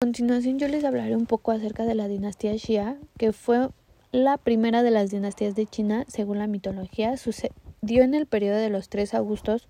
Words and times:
A 0.00 0.06
continuación 0.06 0.60
yo 0.60 0.68
les 0.68 0.84
hablaré 0.84 1.16
un 1.16 1.26
poco 1.26 1.50
acerca 1.50 1.84
de 1.84 1.96
la 1.96 2.06
dinastía 2.06 2.56
Xia, 2.56 2.98
que 3.18 3.32
fue 3.32 3.68
la 4.12 4.38
primera 4.38 4.84
de 4.84 4.92
las 4.92 5.10
dinastías 5.10 5.56
de 5.56 5.66
China 5.66 6.04
según 6.06 6.38
la 6.38 6.46
mitología. 6.46 7.16
Sucedió 7.16 8.04
en 8.04 8.14
el 8.14 8.26
periodo 8.26 8.58
de 8.58 8.70
los 8.70 8.88
tres 8.88 9.12
Augustos 9.12 9.68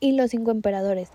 y 0.00 0.12
los 0.12 0.30
cinco 0.30 0.50
emperadores. 0.50 1.10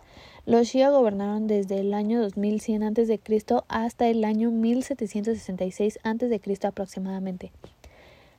Los 0.46 0.68
Xia 0.70 0.91
gobernaron 0.91 1.47
desde 1.47 1.79
el 1.79 1.91
año 1.96 2.21
2100 2.21 2.84
a.C. 2.84 3.20
hasta 3.68 4.07
el 4.07 4.23
año 4.25 4.52
1766 4.52 5.98
a.C. 6.04 6.68
aproximadamente. 6.68 7.52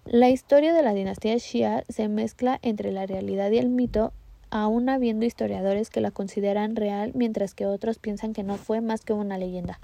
La 0.04 0.30
historia 0.30 0.72
de 0.72 0.84
la 0.84 0.94
dinastía 0.94 1.36
Xia 1.36 1.82
se 1.88 2.06
mezcla 2.06 2.60
entre 2.62 2.92
la 2.92 3.06
realidad 3.06 3.50
y 3.50 3.58
el 3.58 3.70
mito, 3.70 4.12
aún 4.54 4.88
habiendo 4.88 5.26
historiadores 5.26 5.90
que 5.90 6.00
la 6.00 6.12
consideran 6.12 6.76
real, 6.76 7.10
mientras 7.14 7.54
que 7.54 7.66
otros 7.66 7.98
piensan 7.98 8.32
que 8.32 8.44
no 8.44 8.56
fue 8.56 8.80
más 8.80 9.04
que 9.04 9.12
una 9.12 9.36
leyenda. 9.36 9.80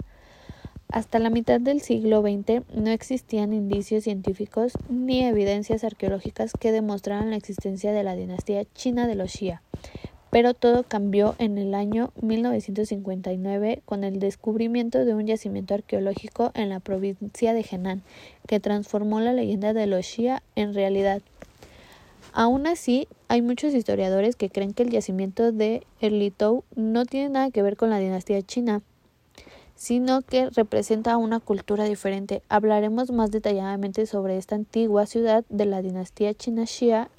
Hasta 0.89 1.19
la 1.19 1.29
mitad 1.29 1.59
del 1.59 1.81
siglo 1.81 2.21
XX 2.21 2.63
no 2.73 2.89
existían 2.89 3.51
indicios 3.51 4.05
científicos 4.05 4.71
ni 4.89 5.25
evidencias 5.25 5.83
arqueológicas 5.83 6.53
que 6.57 6.71
demostraran 6.71 7.31
la 7.31 7.35
existencia 7.35 7.91
de 7.91 8.03
la 8.03 8.15
dinastía 8.15 8.63
china 8.73 9.07
de 9.07 9.15
los 9.15 9.33
Xia. 9.33 9.61
Pero 10.29 10.53
todo 10.53 10.83
cambió 10.83 11.35
en 11.37 11.57
el 11.57 11.75
año 11.75 12.13
1959 12.21 13.81
con 13.83 14.05
el 14.05 14.19
descubrimiento 14.19 15.03
de 15.03 15.13
un 15.13 15.27
yacimiento 15.27 15.73
arqueológico 15.73 16.51
en 16.53 16.69
la 16.69 16.79
provincia 16.79 17.53
de 17.53 17.65
Henan, 17.69 18.03
que 18.47 18.61
transformó 18.61 19.19
la 19.19 19.33
leyenda 19.33 19.73
de 19.73 19.87
los 19.87 20.05
Xia 20.05 20.43
en 20.55 20.73
realidad. 20.73 21.21
Aún 22.33 22.65
así, 22.65 23.07
hay 23.27 23.41
muchos 23.41 23.73
historiadores 23.73 24.35
que 24.35 24.49
creen 24.49 24.73
que 24.73 24.83
el 24.83 24.89
yacimiento 24.89 25.51
de 25.51 25.85
Erlitou 25.99 26.63
no 26.75 27.05
tiene 27.05 27.29
nada 27.29 27.51
que 27.51 27.61
ver 27.61 27.75
con 27.75 27.89
la 27.89 27.99
dinastía 27.99 28.41
china, 28.41 28.81
sino 29.75 30.21
que 30.21 30.49
representa 30.49 31.17
una 31.17 31.39
cultura 31.39 31.83
diferente. 31.83 32.41
Hablaremos 32.47 33.11
más 33.11 33.31
detalladamente 33.31 34.05
sobre 34.05 34.37
esta 34.37 34.55
antigua 34.55 35.07
ciudad 35.07 35.43
de 35.49 35.65
la 35.65 35.81
dinastía 35.81 36.33
china 36.33 36.65
Xia 36.65 37.09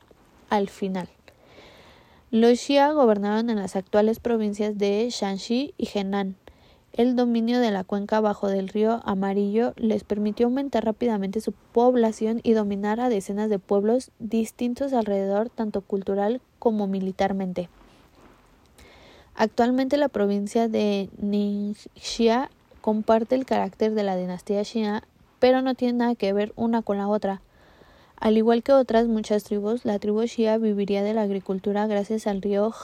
al 0.48 0.70
final. 0.70 1.08
Los 2.30 2.60
Xia 2.60 2.92
gobernaron 2.92 3.50
en 3.50 3.56
las 3.56 3.76
actuales 3.76 4.18
provincias 4.18 4.78
de 4.78 5.08
Shanxi 5.10 5.74
y 5.76 5.88
Henan. 5.92 6.36
El 6.92 7.16
dominio 7.16 7.58
de 7.58 7.70
la 7.70 7.84
cuenca 7.84 8.20
bajo 8.20 8.48
del 8.48 8.68
río 8.68 9.00
Amarillo 9.04 9.72
les 9.76 10.04
permitió 10.04 10.46
aumentar 10.46 10.84
rápidamente 10.84 11.40
su 11.40 11.52
población 11.52 12.40
y 12.42 12.52
dominar 12.52 13.00
a 13.00 13.08
decenas 13.08 13.48
de 13.48 13.58
pueblos 13.58 14.10
distintos 14.18 14.92
alrededor, 14.92 15.48
tanto 15.48 15.80
cultural 15.80 16.42
como 16.58 16.86
militarmente. 16.86 17.70
Actualmente 19.34 19.96
la 19.96 20.08
provincia 20.08 20.68
de 20.68 21.08
Ningxia 21.16 22.50
comparte 22.82 23.36
el 23.36 23.46
carácter 23.46 23.94
de 23.94 24.02
la 24.02 24.16
dinastía 24.16 24.62
Xia, 24.62 25.02
pero 25.38 25.62
no 25.62 25.74
tiene 25.74 25.94
nada 25.94 26.14
que 26.14 26.34
ver 26.34 26.52
una 26.56 26.82
con 26.82 26.98
la 26.98 27.08
otra. 27.08 27.40
Al 28.16 28.36
igual 28.36 28.62
que 28.62 28.72
otras 28.72 29.08
muchas 29.08 29.44
tribus, 29.44 29.86
la 29.86 29.98
tribu 29.98 30.20
Xia 30.26 30.58
viviría 30.58 31.02
de 31.02 31.14
la 31.14 31.22
agricultura 31.22 31.86
gracias 31.86 32.26
al 32.26 32.42
río 32.42 32.74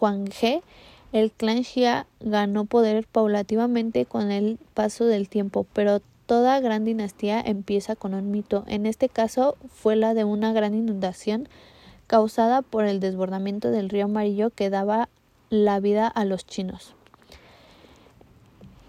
Huanghe. 0.00 0.62
El 1.12 1.32
clan 1.32 1.64
Xia 1.64 2.06
ganó 2.20 2.66
poder 2.66 3.06
paulativamente 3.10 4.04
con 4.04 4.30
el 4.30 4.58
paso 4.74 5.06
del 5.06 5.28
tiempo, 5.28 5.66
pero 5.72 6.00
toda 6.26 6.60
gran 6.60 6.84
dinastía 6.84 7.40
empieza 7.40 7.96
con 7.96 8.12
un 8.12 8.30
mito. 8.30 8.64
En 8.66 8.84
este 8.84 9.08
caso 9.08 9.56
fue 9.72 9.96
la 9.96 10.12
de 10.12 10.24
una 10.24 10.52
gran 10.52 10.74
inundación 10.74 11.48
causada 12.06 12.60
por 12.60 12.84
el 12.84 13.00
desbordamiento 13.00 13.70
del 13.70 13.88
río 13.88 14.04
Amarillo 14.04 14.50
que 14.50 14.68
daba 14.68 15.08
la 15.48 15.80
vida 15.80 16.06
a 16.06 16.26
los 16.26 16.46
chinos. 16.46 16.94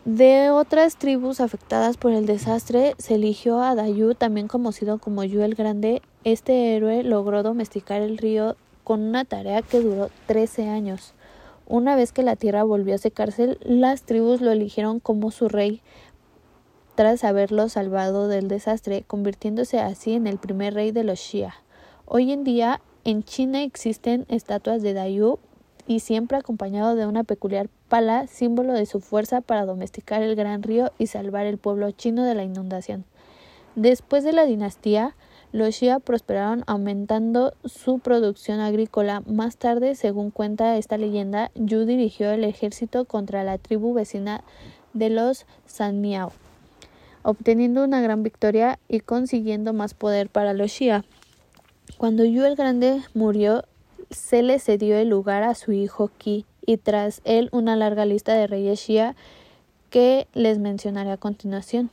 De 0.04 0.50
otras 0.50 0.98
tribus 0.98 1.40
afectadas 1.40 1.96
por 1.96 2.12
el 2.12 2.26
desastre, 2.26 2.96
se 2.98 3.16
eligió 3.16 3.62
a 3.62 3.76
Dayu, 3.76 4.16
también 4.16 4.48
conocido 4.48 4.98
como 4.98 5.24
Yu 5.24 5.42
el 5.42 5.56
Grande. 5.56 6.02
Este 6.24 6.76
héroe 6.76 7.04
logró 7.04 7.44
domesticar 7.44 8.02
el 8.02 8.18
río 8.18 8.58
con 8.84 9.02
una 9.02 9.24
tarea 9.24 9.62
que 9.62 9.80
duró 9.82 10.10
13 10.26 10.68
años. 10.68 11.14
Una 11.70 11.96
vez 11.96 12.12
que 12.12 12.24
la 12.24 12.36
tierra 12.36 12.64
volvió 12.64 12.96
a 12.96 12.98
secarse, 12.98 13.60
las 13.62 14.02
tribus 14.02 14.42
lo 14.42 14.50
eligieron 14.50 15.00
como 15.00 15.30
su 15.30 15.50
rey 15.50 15.84
tras 16.96 17.24
haberlo 17.24 17.70
salvado 17.70 18.28
del 18.28 18.48
desastre, 18.48 19.04
convirtiéndose 19.06 19.80
así 19.80 20.14
en 20.14 20.26
el 20.26 20.40
primer 20.40 20.74
rey 20.74 20.92
de 20.92 21.04
los 21.04 21.20
Xia. 21.20 21.54
Hoy 22.08 22.32
en 22.32 22.44
día 22.44 22.82
en 23.04 23.22
China 23.22 23.62
existen 23.62 24.26
estatuas 24.30 24.82
de 24.82 24.94
Dayu 24.94 25.38
y 25.86 26.00
siempre 26.00 26.40
acompañado 26.40 26.96
de 26.96 27.06
una 27.06 27.24
peculiar 27.24 27.70
pala, 27.88 28.26
símbolo 28.26 28.74
de 28.74 28.88
su 28.88 29.00
fuerza 29.00 29.42
para 29.42 29.68
domesticar 29.68 30.24
el 30.24 30.36
gran 30.36 30.64
río 30.64 30.92
y 30.98 31.06
salvar 31.06 31.46
el 31.46 31.60
pueblo 31.60 31.92
chino 31.92 32.24
de 32.24 32.34
la 32.34 32.44
inundación. 32.44 33.06
Después 33.76 34.24
de 34.24 34.34
la 34.34 34.46
dinastía, 34.46 35.16
los 35.52 35.76
Xia 35.76 36.00
prosperaron 36.00 36.64
aumentando 36.68 37.54
su 37.66 38.00
producción 38.00 38.60
agrícola. 38.60 39.22
Más 39.26 39.58
tarde, 39.58 39.96
según 39.96 40.30
cuenta 40.30 40.78
esta 40.78 40.98
leyenda, 40.98 41.52
Yu 41.56 41.86
dirigió 41.86 42.32
el 42.32 42.44
ejército 42.44 43.06
contra 43.06 43.44
la 43.44 43.58
tribu 43.58 43.94
vecina 43.94 44.44
de 44.94 45.10
los 45.10 45.46
Sanmiao, 45.66 46.32
obteniendo 47.24 47.84
una 47.84 48.02
gran 48.02 48.24
victoria 48.24 48.80
y 48.88 49.00
consiguiendo 49.00 49.74
más 49.74 49.94
poder 49.94 50.30
para 50.30 50.54
los 50.54 50.72
Xia. 50.72 51.04
Cuando 51.98 52.24
Yu 52.24 52.44
el 52.46 52.56
Grande 52.56 53.02
murió, 53.14 53.64
se 54.12 54.44
le 54.44 54.60
cedió 54.60 54.98
el 54.98 55.10
lugar 55.10 55.44
a 55.44 55.56
su 55.56 55.72
hijo 55.72 56.10
Qi 56.18 56.46
y 56.66 56.78
tras 56.78 57.22
él 57.24 57.50
una 57.52 57.76
larga 57.76 58.06
lista 58.06 58.34
de 58.34 58.48
reyes 58.48 58.80
Xia 58.80 59.16
que 59.90 60.28
les 60.34 60.60
mencionaré 60.60 61.12
a 61.12 61.18
continuación. 61.18 61.90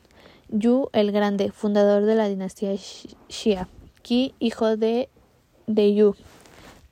Yu 0.49 0.89
el 0.93 1.11
Grande, 1.11 1.51
fundador 1.51 2.05
de 2.05 2.15
la 2.15 2.29
dinastía 2.29 2.77
Xia. 2.77 3.69
Qi, 4.03 4.35
hijo 4.39 4.77
de, 4.77 5.09
de 5.67 5.95
Yu. 5.95 6.15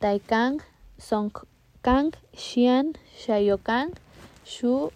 Taikang, 0.01 0.59
Songkang, 0.99 2.13
Xian, 2.33 2.95
Xiaokang, 3.17 3.93
Shu, 4.45 4.91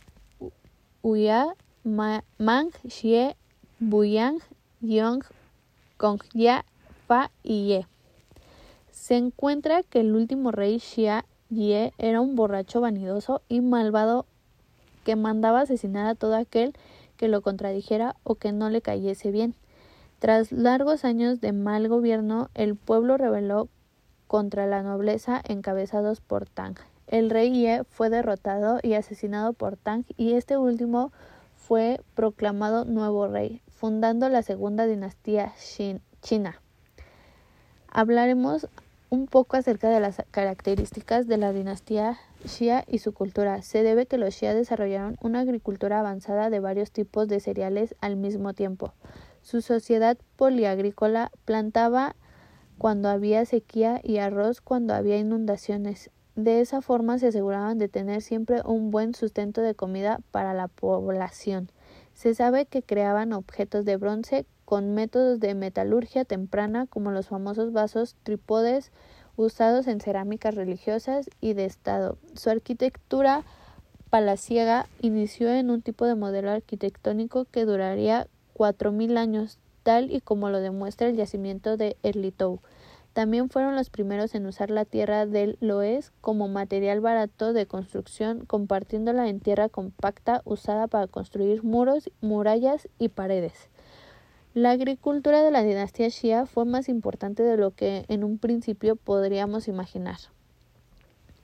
Uya, 1.03 1.55
Mang, 1.85 2.71
Xie, 2.89 3.37
Buyang, 3.79 4.41
Yong, 4.81 5.23
Kongya, 5.97 6.65
Fa 7.07 7.31
y 7.45 7.69
Ye. 7.69 7.87
Se 8.91 9.17
encuentra 9.17 9.85
que 9.85 10.01
el 10.01 10.17
último 10.17 10.51
rey 10.51 10.81
Xia 10.81 11.25
Ye 11.49 11.93
era 11.97 12.21
un 12.21 12.35
borracho 12.35 12.81
vanidoso 12.81 13.41
y 13.49 13.61
malvado 13.61 14.27
que 15.05 15.15
mandaba 15.17 15.61
asesinar 15.61 16.07
a 16.07 16.15
todo 16.15 16.35
aquel 16.35 16.73
que 16.73 16.81
lo 17.27 17.43
contradijera 17.43 18.15
o 18.23 18.37
que 18.37 18.53
no 18.53 18.71
le 18.71 18.81
cayese 18.83 19.33
bien. 19.33 19.57
Tras 20.21 20.53
largos 20.53 21.05
años 21.05 21.41
de 21.41 21.53
mal 21.53 21.89
gobierno, 21.89 22.51
el 22.55 22.77
pueblo 22.77 23.17
rebeló 23.17 23.69
contra 24.29 24.67
la 24.67 24.83
nobleza 24.83 25.43
encabezados 25.45 26.21
por 26.21 26.47
Tang. 26.47 26.77
El 27.09 27.31
rey 27.31 27.51
Ye 27.53 27.83
fue 27.85 28.11
derrotado 28.11 28.79
y 28.83 28.95
asesinado 28.95 29.55
por 29.55 29.77
Tang 29.77 30.05
y 30.17 30.35
este 30.35 30.57
último 30.57 31.11
fue 31.57 32.01
proclamado 32.15 32.85
nuevo 32.85 33.27
rey, 33.27 33.63
fundando 33.69 34.29
la 34.29 34.43
segunda 34.43 34.87
dinastía 34.87 35.53
China. 36.23 36.61
Hablaremos 37.91 38.69
un 39.11 39.27
poco 39.27 39.57
acerca 39.57 39.89
de 39.89 40.01
las 40.01 40.23
características 40.31 41.27
de 41.27 41.39
la 41.39 41.53
dinastía 41.53 42.19
Xia 42.45 42.85
y 42.87 42.99
su 42.99 43.13
cultura. 43.13 43.63
Se 43.63 43.83
debe 43.83 44.07
que 44.07 44.19
los 44.19 44.35
Xia 44.35 44.55
desarrollaron 44.55 45.17
una 45.23 45.41
agricultura 45.41 46.01
avanzada 46.01 46.51
de 46.51 46.61
varios 46.61 46.91
tipos 46.91 47.27
de 47.29 47.41
cereales 47.41 47.95
al 48.01 48.17
mismo 48.17 48.53
tiempo. 48.53 48.93
Su 49.43 49.63
sociedad 49.63 50.19
poliagrícola 50.37 51.31
plantaba 51.45 52.17
cuando 52.77 53.09
había 53.09 53.45
sequía 53.45 54.01
y 54.05 54.19
arroz 54.19 54.61
cuando 54.61 54.95
había 54.95 55.19
inundaciones. 55.19 56.11
De 56.37 56.61
esa 56.61 56.83
forma 56.83 57.19
se 57.19 57.29
aseguraban 57.29 57.79
de 57.79 57.89
tener 57.89 58.23
siempre 58.23 58.61
un 58.65 58.91
buen 58.91 59.15
sustento 59.15 59.61
de 59.61 59.75
comida 59.75 60.21
para 60.31 60.55
la 60.55 60.69
población. 60.69 61.71
Se 62.15 62.35
sabe 62.35 62.67
que 62.67 62.83
creaban 62.83 63.33
objetos 63.33 63.85
de 63.85 63.97
bronce 63.97 64.47
con 64.69 64.93
métodos 64.93 65.41
de 65.41 65.55
metalurgia 65.55 66.27
temprana 66.27 66.85
como 66.85 67.11
los 67.11 67.29
famosos 67.29 67.73
vasos 67.73 68.17
trípodes 68.23 68.93
usados 69.35 69.87
en 69.87 69.99
cerámicas 69.99 70.55
religiosas 70.57 71.31
y 71.41 71.55
de 71.55 71.65
estado. 71.65 72.19
Su 72.35 72.51
arquitectura 72.51 73.45
palaciega 74.11 74.87
inició 75.01 75.51
en 75.51 75.71
un 75.71 75.81
tipo 75.81 76.05
de 76.05 76.17
modelo 76.17 76.51
arquitectónico 76.51 77.47
que 77.47 77.65
duraría 77.65 78.27
cuatro 78.53 78.93
mil 78.93 79.17
años, 79.17 79.59
tal 79.85 80.11
y 80.11 80.21
como 80.21 80.51
lo 80.51 80.61
demuestra 80.61 81.09
el 81.09 81.17
yacimiento 81.17 81.79
de 81.79 81.97
Erlitou. 82.03 82.61
También 83.15 83.49
fueron 83.49 83.75
los 83.75 83.89
primeros 83.89 84.35
en 84.35 84.45
usar 84.45 84.69
la 84.69 84.85
tierra 84.85 85.25
del 85.25 85.57
loes 85.63 86.13
como 86.21 86.47
material 86.47 87.01
barato 87.01 87.55
de 87.55 87.65
construcción, 87.65 88.45
compartiéndola 88.45 89.31
en 89.31 89.41
tierra 89.41 89.71
compacta 89.71 90.43
usada 90.45 90.89
para 90.89 91.07
construir 91.07 91.65
muros, 91.65 92.11
murallas 92.21 92.87
y 92.99 93.09
paredes. 93.09 93.71
La 94.55 94.71
agricultura 94.71 95.43
de 95.43 95.51
la 95.51 95.63
dinastía 95.63 96.09
Xia 96.11 96.47
fue 96.47 96.65
más 96.65 96.89
importante 96.89 97.43
de 97.43 97.59
lo 97.59 97.73
que 97.73 98.07
en 98.09 98.25
un 98.25 98.39
principio 98.39 98.97
podríamos 98.97 99.69
imaginar. 99.69 100.19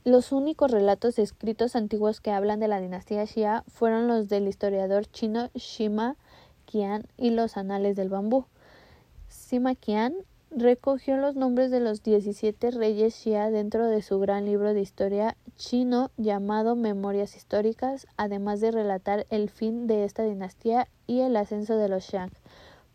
Los 0.04 0.32
únicos 0.32 0.70
relatos 0.70 1.18
escritos 1.18 1.76
antiguos 1.76 2.20
que 2.20 2.30
hablan 2.30 2.60
de 2.60 2.68
la 2.68 2.80
dinastía 2.80 3.26
Xia 3.26 3.62
fueron 3.68 4.08
los 4.08 4.28
del 4.28 4.48
historiador 4.48 5.06
chino 5.06 5.50
Shima 5.54 6.16
Qian 6.64 7.06
y 7.18 7.30
los 7.30 7.58
Anales 7.58 7.94
del 7.94 8.08
Bambú. 8.08 8.46
Sima 9.28 9.74
Qian 9.74 10.14
recogió 10.50 11.16
los 11.18 11.36
nombres 11.36 11.70
de 11.70 11.80
los 11.80 12.02
17 12.02 12.70
reyes 12.70 13.14
Xia 13.14 13.50
dentro 13.50 13.86
de 13.86 14.00
su 14.00 14.18
gran 14.18 14.46
libro 14.46 14.72
de 14.72 14.80
historia 14.80 15.36
chino 15.56 16.10
llamado 16.16 16.74
Memorias 16.74 17.36
históricas, 17.36 18.06
además 18.16 18.60
de 18.60 18.70
relatar 18.70 19.26
el 19.28 19.50
fin 19.50 19.86
de 19.86 20.04
esta 20.04 20.22
dinastía 20.22 20.88
y 21.06 21.20
el 21.20 21.36
ascenso 21.36 21.76
de 21.76 21.88
los 21.88 22.04
Shang. 22.04 22.30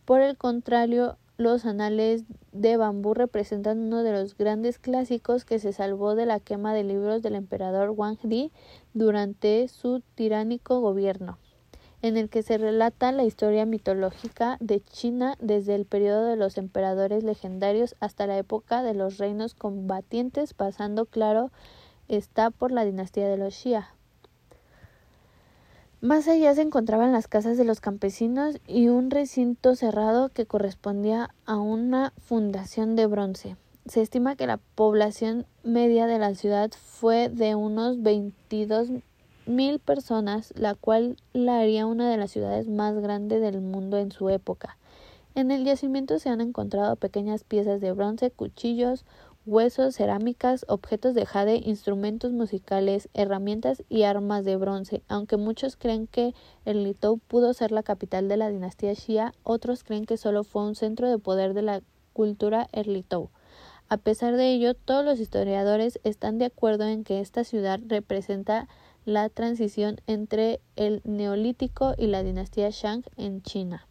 Por 0.10 0.22
el 0.22 0.38
contrario, 0.38 1.20
los 1.38 1.68
anales 1.68 2.24
de 2.52 2.78
bambú 2.78 3.14
representan 3.14 3.78
uno 3.78 4.02
de 4.02 4.12
los 4.12 4.36
grandes 4.36 4.80
clásicos 4.80 5.46
que 5.46 5.60
se 5.60 5.72
salvó 5.72 6.16
de 6.16 6.26
la 6.26 6.40
quema 6.40 6.74
de 6.74 6.84
libros 6.84 7.22
del 7.22 7.36
emperador 7.36 7.92
Wang 7.92 8.18
Di 8.24 8.52
durante 8.96 9.68
su 9.68 10.02
tiránico 10.16 10.80
gobierno 10.80 11.38
en 12.02 12.18
el 12.18 12.28
que 12.28 12.42
se 12.42 12.58
relata 12.58 13.12
la 13.12 13.24
historia 13.24 13.68
mitológica 13.68 14.58
de 14.60 14.82
China 14.82 15.36
desde 15.40 15.76
el 15.76 15.86
periodo 15.86 16.26
de 16.26 16.38
los 16.38 16.58
emperadores 16.58 17.24
legendarios 17.24 17.96
hasta 18.00 18.26
la 18.26 18.40
época 18.40 18.82
de 18.82 18.96
los 18.96 19.20
reinos 19.20 19.54
combatientes, 19.54 20.56
pasando 20.56 21.06
claro 21.06 21.52
está 22.08 22.50
por 22.50 22.72
la 22.72 22.84
dinastía 22.84 23.28
de 23.28 23.38
los 23.38 23.54
Xia. 23.54 23.94
Más 26.02 26.30
allá 26.30 26.56
se 26.56 26.62
encontraban 26.62 27.12
las 27.12 27.28
casas 27.28 27.58
de 27.58 27.66
los 27.66 27.82
campesinos 27.82 28.56
y 28.66 28.88
un 28.88 29.12
recinto 29.12 29.76
cerrado 29.76 30.30
que 30.30 30.46
correspondía 30.46 31.36
a 31.46 31.58
una 31.58 32.14
fundación 32.22 32.96
de 32.96 33.06
bronce. 33.06 33.58
Se 33.86 34.02
estima 34.02 34.38
que 34.38 34.48
la 34.48 34.62
población 34.76 35.46
media 35.64 36.08
de 36.08 36.18
la 36.18 36.36
ciudad 36.36 36.72
fue 36.72 37.28
de 37.28 37.56
unos 37.56 38.02
22 38.02 38.92
mil 39.46 39.80
personas, 39.80 40.54
la 40.56 40.74
cual 40.74 41.18
la 41.34 41.60
haría 41.60 41.86
una 41.86 42.10
de 42.10 42.16
las 42.16 42.32
ciudades 42.32 42.70
más 42.70 42.96
grandes 43.00 43.42
del 43.42 43.60
mundo 43.60 43.98
en 43.98 44.14
su 44.14 44.30
época. 44.30 44.78
En 45.36 45.52
el 45.52 45.66
yacimiento 45.66 46.18
se 46.18 46.30
han 46.30 46.40
encontrado 46.40 46.96
pequeñas 46.96 47.44
piezas 47.44 47.82
de 47.82 47.92
bronce, 47.92 48.32
cuchillos, 48.32 49.04
huesos, 49.46 49.96
cerámicas, 49.96 50.66
objetos 50.68 51.16
de 51.16 51.26
jade, 51.26 51.62
instrumentos 51.66 52.32
musicales, 52.32 53.10
herramientas 53.14 53.84
y 53.90 54.04
armas 54.04 54.46
de 54.46 54.58
bronce. 54.58 55.02
Aunque 55.08 55.38
muchos 55.38 55.76
creen 55.76 56.08
que 56.08 56.34
Erlitou 56.66 57.20
pudo 57.20 57.54
ser 57.54 57.72
la 57.72 57.84
capital 57.84 58.28
de 58.28 58.38
la 58.38 58.50
dinastía 58.50 58.96
Xia, 58.96 59.34
otros 59.44 59.84
creen 59.84 60.06
que 60.06 60.18
solo 60.18 60.44
fue 60.44 60.64
un 60.64 60.76
centro 60.76 61.10
de 61.10 61.18
poder 61.18 61.54
de 61.54 61.64
la 61.64 61.82
cultura 62.14 62.68
Erlitou. 62.72 63.30
A 63.88 63.98
pesar 63.98 64.36
de 64.36 64.54
ello, 64.54 64.76
todos 64.76 65.04
los 65.04 65.20
historiadores 65.20 66.00
están 66.04 66.38
de 66.38 66.46
acuerdo 66.46 66.86
en 66.86 67.04
que 67.04 67.20
esta 67.20 67.44
ciudad 67.44 67.80
representa 67.88 68.68
la 69.06 69.30
transición 69.30 70.00
entre 70.06 70.62
el 70.76 71.02
Neolítico 71.06 71.96
y 71.98 72.06
la 72.08 72.22
dinastía 72.22 72.70
Shang 72.70 73.04
en 73.18 73.42
China. 73.42 73.89